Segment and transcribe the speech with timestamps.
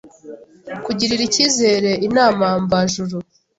[0.85, 3.15] Kugirira Icyizere Inama Mvajuru